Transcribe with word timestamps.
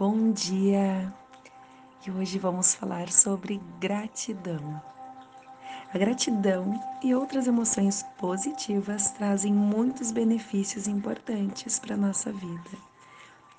Bom 0.00 0.32
dia! 0.32 1.14
E 2.06 2.10
hoje 2.10 2.38
vamos 2.38 2.74
falar 2.74 3.12
sobre 3.12 3.60
gratidão. 3.78 4.82
A 5.92 5.98
gratidão 5.98 6.82
e 7.04 7.14
outras 7.14 7.46
emoções 7.46 8.02
positivas 8.16 9.10
trazem 9.10 9.52
muitos 9.52 10.10
benefícios 10.10 10.88
importantes 10.88 11.78
para 11.78 11.96
a 11.96 11.98
nossa 11.98 12.32
vida. 12.32 12.70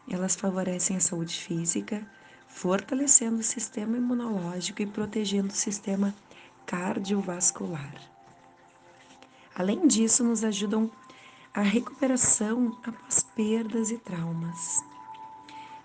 Elas 0.10 0.36
favorecem 0.36 0.98
a 0.98 1.00
saúde 1.00 1.38
física, 1.38 2.04
fortalecendo 2.48 3.42
o 3.42 3.44
sistema 3.44 3.96
imunológico 3.96 4.82
e 4.82 4.88
protegendo 4.88 5.50
o 5.50 5.56
sistema 5.56 6.12
cardiovascular. 6.66 7.94
Além 9.54 9.86
disso, 9.86 10.24
nos 10.24 10.44
ajudam 10.44 10.90
a 11.54 11.62
recuperação 11.62 12.80
após 12.84 13.22
perdas 13.36 13.92
e 13.92 14.00
traumas. 14.00 14.91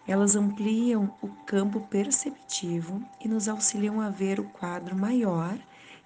Elas 0.07 0.37
ampliam 0.37 1.13
o 1.21 1.29
campo 1.45 1.81
perceptivo 1.81 3.03
e 3.21 3.27
nos 3.27 3.49
auxiliam 3.49 4.01
a 4.01 4.09
ver 4.09 4.39
o 4.39 4.45
quadro 4.45 4.95
maior 4.95 5.59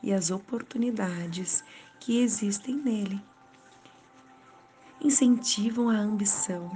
e 0.02 0.10
as 0.10 0.30
oportunidades 0.30 1.62
que 1.98 2.18
existem 2.18 2.74
nele. 2.76 3.22
Incentivam 5.02 5.90
a 5.90 5.98
ambição 5.98 6.70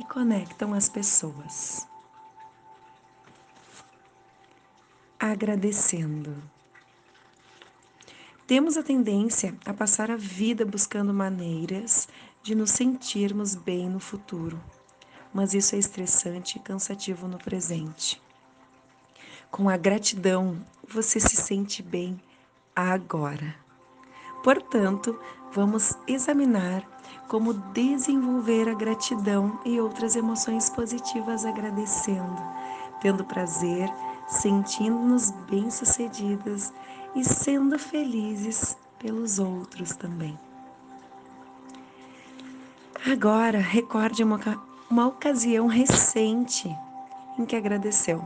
e 0.00 0.04
conectam 0.04 0.72
as 0.72 0.88
pessoas. 0.88 1.86
Agradecendo. 5.20 6.34
Temos 8.46 8.78
a 8.78 8.82
tendência 8.82 9.54
a 9.66 9.74
passar 9.74 10.10
a 10.10 10.16
vida 10.16 10.64
buscando 10.64 11.12
maneiras 11.12 12.08
de 12.42 12.54
nos 12.54 12.70
sentirmos 12.70 13.54
bem 13.54 13.88
no 13.88 14.00
futuro 14.00 14.58
mas 15.34 15.52
isso 15.52 15.74
é 15.74 15.78
estressante 15.78 16.56
e 16.56 16.60
cansativo 16.60 17.26
no 17.26 17.36
presente. 17.36 18.22
Com 19.50 19.68
a 19.68 19.76
gratidão, 19.76 20.64
você 20.88 21.18
se 21.18 21.36
sente 21.36 21.82
bem 21.82 22.20
agora. 22.74 23.54
Portanto, 24.44 25.18
vamos 25.52 25.98
examinar 26.06 26.88
como 27.28 27.52
desenvolver 27.52 28.68
a 28.68 28.74
gratidão 28.74 29.58
e 29.64 29.80
outras 29.80 30.14
emoções 30.14 30.70
positivas 30.70 31.44
agradecendo, 31.44 32.40
tendo 33.00 33.24
prazer, 33.24 33.88
sentindo-nos 34.28 35.30
bem-sucedidas 35.50 36.72
e 37.14 37.24
sendo 37.24 37.78
felizes 37.78 38.76
pelos 38.98 39.38
outros 39.38 39.96
também. 39.96 40.38
Agora, 43.06 43.58
recorde 43.58 44.22
uma 44.22 44.38
uma 44.94 45.08
ocasião 45.08 45.66
recente 45.66 46.72
em 47.36 47.44
que 47.44 47.56
agradeceu. 47.56 48.24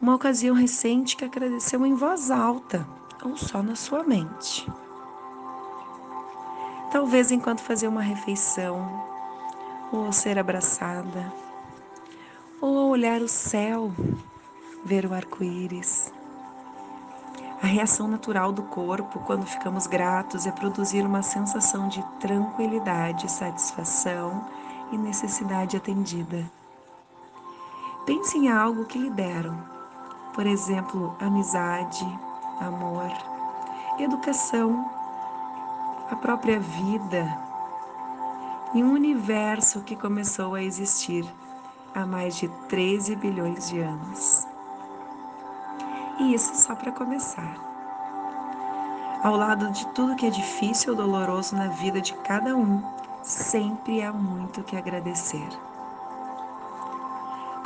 Uma 0.00 0.14
ocasião 0.14 0.54
recente 0.54 1.14
que 1.14 1.26
agradeceu 1.26 1.84
em 1.84 1.94
voz 1.94 2.30
alta 2.30 2.88
ou 3.22 3.36
só 3.36 3.62
na 3.62 3.76
sua 3.76 4.04
mente. 4.04 4.66
Talvez 6.90 7.30
enquanto 7.30 7.60
fazia 7.60 7.90
uma 7.90 8.00
refeição, 8.00 8.88
ou 9.92 10.06
ao 10.06 10.12
ser 10.14 10.38
abraçada, 10.38 11.30
ou 12.58 12.78
ao 12.78 12.88
olhar 12.88 13.20
o 13.20 13.28
céu, 13.28 13.92
ver 14.82 15.04
o 15.04 15.12
arco-íris 15.12 16.10
a 17.62 17.66
reação 17.66 18.08
natural 18.08 18.50
do 18.50 18.64
corpo 18.64 19.20
quando 19.20 19.46
ficamos 19.46 19.86
gratos 19.86 20.46
é 20.46 20.50
produzir 20.50 21.06
uma 21.06 21.22
sensação 21.22 21.86
de 21.86 22.02
tranquilidade, 22.18 23.30
satisfação 23.30 24.44
e 24.90 24.98
necessidade 24.98 25.76
atendida. 25.76 26.44
Pense 28.04 28.36
em 28.36 28.48
algo 28.48 28.84
que 28.84 28.98
lhe 28.98 29.10
deram, 29.10 29.56
por 30.34 30.44
exemplo, 30.44 31.16
amizade, 31.20 32.04
amor, 32.58 33.12
educação, 34.00 34.90
a 36.10 36.16
própria 36.16 36.58
vida 36.58 37.24
e 38.74 38.82
um 38.82 38.92
universo 38.92 39.82
que 39.82 39.94
começou 39.94 40.56
a 40.56 40.62
existir 40.64 41.24
há 41.94 42.04
mais 42.04 42.34
de 42.34 42.48
13 42.68 43.14
bilhões 43.14 43.68
de 43.68 43.78
anos. 43.78 44.41
E 46.22 46.34
isso 46.34 46.54
só 46.54 46.76
para 46.76 46.92
começar. 46.92 47.56
Ao 49.24 49.36
lado 49.36 49.72
de 49.72 49.84
tudo 49.88 50.14
que 50.14 50.26
é 50.26 50.30
difícil 50.30 50.92
ou 50.92 50.96
doloroso 50.96 51.56
na 51.56 51.66
vida 51.66 52.00
de 52.00 52.14
cada 52.14 52.54
um, 52.54 52.80
sempre 53.24 54.00
há 54.04 54.12
muito 54.12 54.62
que 54.62 54.76
agradecer. 54.76 55.48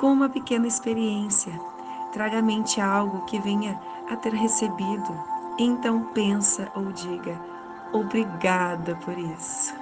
Com 0.01 0.07
uma 0.07 0.31
pequena 0.31 0.67
experiência, 0.67 1.53
traga 2.13 2.39
à 2.39 2.43
mente 2.43 2.81
algo 2.81 3.27
que 3.27 3.39
venha 3.39 3.79
a 4.11 4.17
ter 4.17 4.33
recebido, 4.33 5.15
então 5.59 6.05
pensa 6.15 6.73
ou 6.75 6.91
diga: 6.93 7.39
obrigada 7.93 8.97
por 9.05 9.19
isso. 9.19 9.75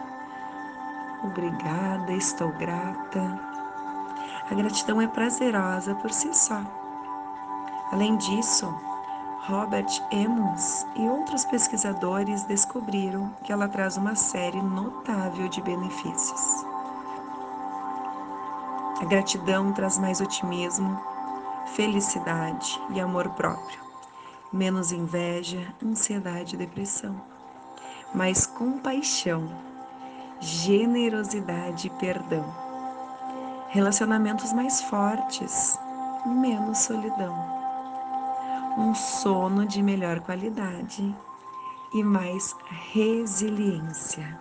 Obrigada, 1.23 2.13
estou 2.13 2.51
grata. 2.51 3.41
A 4.51 4.55
gratidão 4.55 5.01
é 5.01 5.07
prazerosa 5.07 5.95
por 5.95 6.11
si 6.11 6.35
só 6.35 6.61
Além 7.93 8.17
disso, 8.17 8.75
Robert 9.47 10.03
Emmons 10.11 10.87
e 10.97 11.07
outros 11.07 11.45
pesquisadores 11.45 12.45
descobriram 12.45 13.31
que 13.45 13.53
ela 13.53 13.69
traz 13.69 13.99
uma 13.99 14.15
série 14.15 14.63
notável 14.63 15.49
de 15.49 15.61
benefícios. 15.61 16.65
A 19.03 19.05
gratidão 19.05 19.71
traz 19.75 19.99
mais 19.99 20.23
otimismo, 20.23 20.99
felicidade 21.75 22.81
e 22.95 23.01
amor 23.01 23.29
próprio, 23.31 23.81
menos 24.51 24.93
inveja, 24.93 25.75
ansiedade 25.85 26.55
e 26.55 26.59
depressão, 26.59 27.21
mais 28.15 28.47
compaixão, 28.47 29.47
generosidade 30.41 31.89
e 31.89 31.91
perdão, 31.91 32.47
relacionamentos 33.69 34.55
mais 34.55 34.81
fortes, 34.81 35.79
menos 36.25 36.79
solidão 36.79 37.54
um 38.77 38.95
sono 38.95 39.67
de 39.67 39.83
melhor 39.83 40.21
qualidade 40.21 41.15
e 41.93 42.03
mais 42.03 42.55
resiliência. 42.93 44.39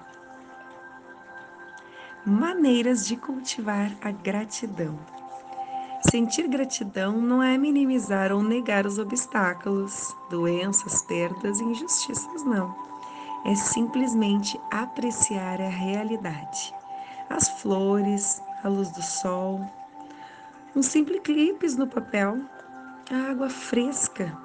Maneiras 2.25 3.05
de 3.05 3.15
cultivar 3.15 3.91
a 4.01 4.11
gratidão. 4.11 4.97
Sentir 6.09 6.47
gratidão 6.47 7.21
não 7.21 7.43
é 7.43 7.57
minimizar 7.57 8.31
ou 8.31 8.41
negar 8.41 8.85
os 8.85 8.97
obstáculos, 8.97 10.15
doenças, 10.29 11.03
perdas 11.03 11.59
e 11.59 11.63
injustiças, 11.63 12.43
não. 12.43 12.75
É 13.45 13.55
simplesmente 13.55 14.59
apreciar 14.71 15.61
a 15.61 15.69
realidade. 15.69 16.73
As 17.29 17.49
flores, 17.61 18.41
a 18.63 18.67
luz 18.67 18.89
do 18.91 19.01
sol, 19.01 19.61
um 20.75 20.81
simples 20.81 21.21
clipes 21.23 21.75
no 21.77 21.87
papel 21.87 22.39
a 23.13 23.29
água 23.29 23.49
fresca, 23.49 24.35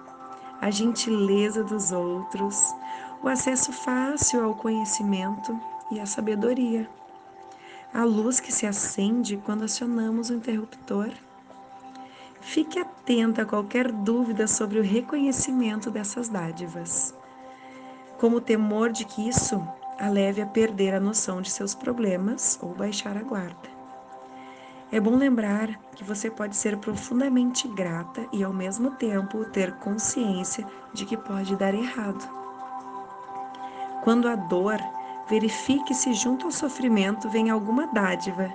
a 0.61 0.71
gentileza 0.71 1.65
dos 1.65 1.91
outros, 1.91 2.75
o 3.23 3.29
acesso 3.29 3.73
fácil 3.73 4.45
ao 4.45 4.55
conhecimento 4.55 5.59
e 5.91 5.99
à 5.99 6.05
sabedoria, 6.05 6.89
a 7.95 8.05
luz 8.05 8.41
que 8.41 8.53
se 8.53 8.67
acende 8.67 9.39
quando 9.39 9.65
acionamos 9.65 10.29
o 10.29 10.35
interruptor. 10.35 11.09
Fique 12.43 12.79
atenta 12.79 13.43
a 13.43 13.47
qualquer 13.47 13.91
dúvida 13.91 14.47
sobre 14.47 14.79
o 14.79 14.83
reconhecimento 14.83 15.91
dessas 15.91 16.29
dádivas, 16.29 17.15
como 18.19 18.37
o 18.37 18.41
temor 18.41 18.91
de 18.91 19.07
que 19.07 19.27
isso 19.27 19.67
a 19.99 20.09
leve 20.09 20.43
a 20.43 20.47
perder 20.47 20.95
a 20.95 21.01
noção 21.01 21.41
de 21.41 21.51
seus 21.51 21.75
problemas 21.75 22.59
ou 22.63 22.75
baixar 22.75 23.17
a 23.17 23.23
guarda. 23.23 23.78
É 24.91 24.99
bom 24.99 25.17
lembrar 25.17 25.79
que 25.95 26.03
você 26.03 26.31
pode 26.31 26.57
ser 26.57 26.79
profundamente 26.79 27.69
grata 27.69 28.27
e, 28.33 28.43
ao 28.43 28.55
mesmo 28.55 28.93
tempo, 28.93 29.45
ter 29.45 29.73
consciência 29.73 30.67
de 30.95 31.05
que 31.05 31.17
pode 31.17 31.55
dar 31.57 31.75
errado. 31.75 32.27
Quando 34.03 34.29
a 34.29 34.35
dor, 34.35 34.79
verifique 35.29 35.95
se 35.95 36.15
junto 36.15 36.47
ao 36.47 36.53
sofrimento 36.53 37.29
vem 37.29 37.51
alguma 37.51 37.87
dádiva. 37.93 38.51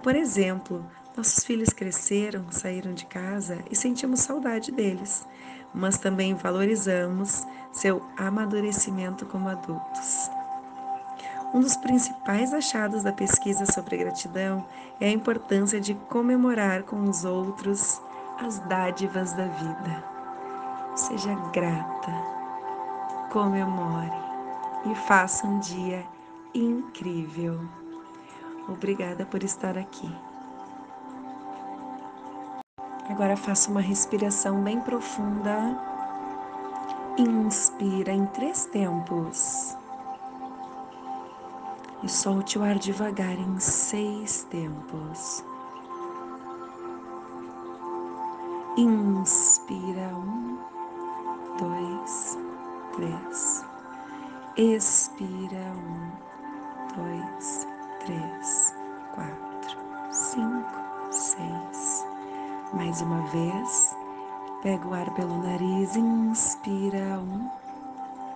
Por 0.00 0.14
exemplo, 0.14 0.88
nossos 1.16 1.44
filhos 1.44 1.70
cresceram, 1.70 2.46
saíram 2.50 2.94
de 2.94 3.06
casa 3.06 3.58
e 3.68 3.74
sentimos 3.74 4.20
saudade 4.20 4.70
deles, 4.70 5.26
mas 5.74 5.98
também 5.98 6.34
valorizamos 6.34 7.44
seu 7.72 8.00
amadurecimento 8.16 9.26
como 9.26 9.48
adultos. 9.48 10.30
Um 11.54 11.60
dos 11.60 11.76
principais 11.76 12.52
achados 12.52 13.04
da 13.04 13.12
pesquisa 13.12 13.64
sobre 13.64 13.96
gratidão 13.96 14.66
é 15.00 15.06
a 15.06 15.12
importância 15.12 15.80
de 15.80 15.94
comemorar 15.94 16.82
com 16.82 17.08
os 17.08 17.24
outros 17.24 18.02
as 18.44 18.58
dádivas 18.58 19.32
da 19.34 19.46
vida. 19.46 20.04
Seja 20.96 21.32
grata, 21.52 22.12
comemore 23.30 24.10
e 24.90 24.96
faça 25.06 25.46
um 25.46 25.60
dia 25.60 26.04
incrível. 26.52 27.60
Obrigada 28.68 29.24
por 29.24 29.44
estar 29.44 29.78
aqui. 29.78 30.12
Agora 33.08 33.36
faça 33.36 33.70
uma 33.70 33.80
respiração 33.80 34.60
bem 34.60 34.80
profunda. 34.80 35.78
Inspira 37.16 38.10
em 38.10 38.26
três 38.26 38.64
tempos. 38.66 39.76
E 42.02 42.08
solte 42.08 42.58
o 42.58 42.62
ar 42.62 42.78
devagar 42.78 43.38
em 43.38 43.58
seis 43.58 44.44
tempos. 44.50 45.44
Inspira 48.76 50.14
um, 50.14 50.58
dois, 51.58 52.38
três. 52.92 53.64
Expira 54.56 55.72
um, 55.72 56.10
dois, 56.96 57.66
três, 58.04 58.74
quatro, 59.14 59.78
cinco, 60.10 61.12
seis. 61.12 62.04
Mais 62.74 63.00
uma 63.00 63.22
vez. 63.28 63.96
Pega 64.62 64.88
o 64.88 64.94
ar 64.94 65.10
pelo 65.14 65.42
nariz, 65.42 65.94
inspira 65.94 67.20
um, 67.20 67.50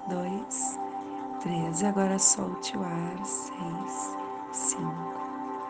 dois, 0.09 0.78
três. 1.49 1.83
Agora 1.83 2.19
solte 2.19 2.77
o 2.77 2.83
ar. 2.83 3.25
Seis, 3.25 4.17
cinco, 4.53 5.21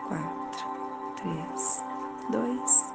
quatro, 0.07 0.65
três, 1.15 1.83
dois, 2.29 2.93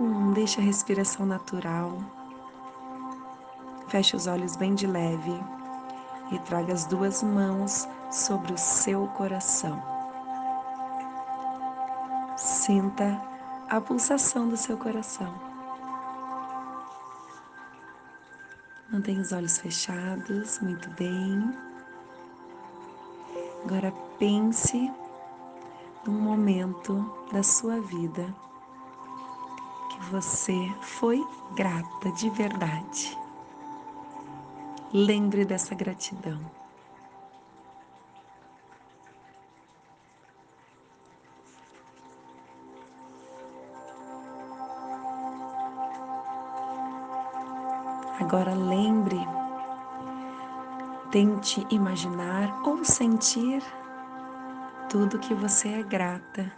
um, 0.00 0.32
deixa 0.32 0.60
a 0.60 0.64
respiração 0.64 1.26
natural. 1.26 1.92
Feche 3.88 4.16
os 4.16 4.26
olhos 4.26 4.56
bem 4.56 4.74
de 4.74 4.86
leve 4.86 5.38
e 6.30 6.38
traga 6.40 6.72
as 6.72 6.86
duas 6.86 7.22
mãos 7.22 7.88
sobre 8.10 8.52
o 8.52 8.58
seu 8.58 9.06
coração. 9.08 9.82
Sinta 12.36 13.20
a 13.68 13.80
pulsação 13.80 14.48
do 14.48 14.56
seu 14.56 14.76
coração. 14.78 15.32
Mantenha 18.90 19.20
os 19.20 19.32
olhos 19.32 19.58
fechados, 19.58 20.60
muito 20.60 20.88
bem. 20.90 21.69
Agora 23.70 23.94
pense 24.18 24.92
num 26.04 26.20
momento 26.20 27.08
da 27.30 27.40
sua 27.40 27.80
vida 27.80 28.34
você 30.10 30.68
foi 30.80 31.24
grata 31.54 32.10
de 32.10 32.28
verdade. 32.30 33.16
Lembre 34.92 35.44
dessa 35.44 35.72
gratidão. 35.72 36.40
Agora 48.18 48.52
lembre, 48.52 49.20
tente 51.10 51.66
imaginar 51.70 52.62
ou 52.64 52.84
sentir 52.84 53.62
tudo 54.88 55.18
que 55.18 55.34
você 55.34 55.68
é 55.68 55.82
grata 55.82 56.52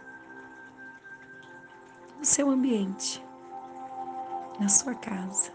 no 2.19 2.25
seu 2.25 2.49
ambiente 2.49 3.23
na 4.59 4.69
sua 4.69 4.93
casa. 4.93 5.51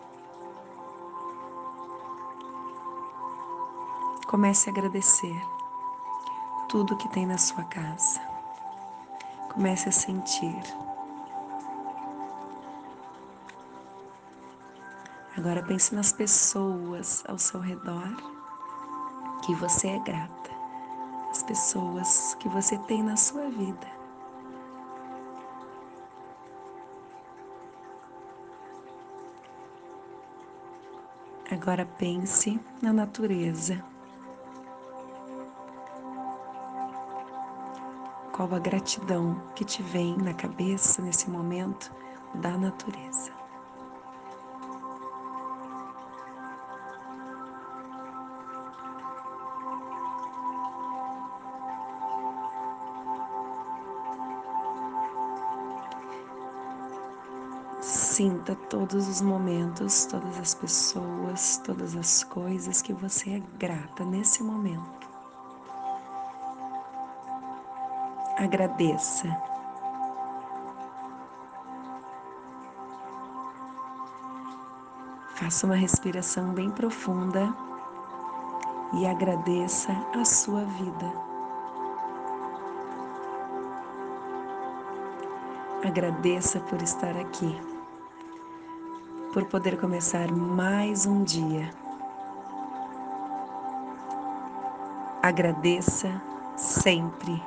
Comece 4.27 4.69
a 4.69 4.73
agradecer 4.73 5.41
tudo 6.69 6.97
que 6.97 7.09
tem 7.11 7.25
na 7.25 7.39
sua 7.39 7.65
casa. 7.65 8.21
Comece 9.53 9.89
a 9.89 9.93
sentir. 9.93 10.61
Agora 15.37 15.63
pense 15.63 15.95
nas 15.95 16.13
pessoas 16.13 17.25
ao 17.29 17.39
seu 17.39 17.61
redor 17.61 18.38
que 19.43 19.55
você 19.55 19.89
é 19.89 19.99
grata, 19.99 20.51
as 21.31 21.43
pessoas 21.43 22.35
que 22.39 22.49
você 22.49 22.77
tem 22.79 23.03
na 23.03 23.17
sua 23.17 23.49
vida. 23.51 23.99
Agora 31.51 31.87
pense 31.99 32.61
na 32.83 32.93
natureza. 32.93 33.83
Qual 38.33 38.55
a 38.55 38.59
gratidão 38.59 39.43
que 39.55 39.65
te 39.65 39.83
vem 39.83 40.17
na 40.19 40.35
cabeça 40.35 41.03
nesse 41.03 41.29
momento 41.29 41.93
da 42.35 42.51
natureza? 42.51 43.33
Sinta 58.19 58.57
todos 58.69 59.07
os 59.07 59.21
momentos, 59.21 60.05
todas 60.07 60.41
as 60.41 60.53
pessoas, 60.53 61.59
todas 61.59 61.95
as 61.95 62.25
coisas 62.25 62.83
que 62.83 62.93
você 62.93 63.37
é 63.37 63.43
grata 63.61 64.05
nesse 64.05 64.43
momento. 64.43 65.09
Agradeça. 68.37 69.29
Faça 75.37 75.65
uma 75.65 75.77
respiração 75.77 76.53
bem 76.55 76.73
profunda 76.73 77.55
e 78.95 79.07
agradeça 79.07 79.93
a 80.21 80.25
sua 80.25 80.65
vida. 80.65 81.13
Agradeça 85.85 86.59
por 86.59 86.83
estar 86.83 87.17
aqui 87.17 87.78
por 89.33 89.45
poder 89.45 89.79
começar 89.79 90.31
mais 90.33 91.05
um 91.05 91.23
dia. 91.23 91.71
Agradeça 95.23 96.21
sempre. 96.57 97.43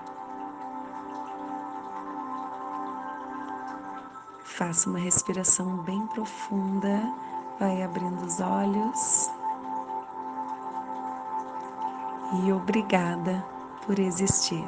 Faça 4.43 4.89
uma 4.89 4.99
respiração 4.99 5.77
bem 5.77 6.05
profunda, 6.07 7.01
vai 7.59 7.81
abrindo 7.81 8.23
os 8.25 8.39
olhos. 8.39 9.29
E 12.43 12.53
obrigada 12.53 13.43
por 13.85 13.97
existir. 13.97 14.67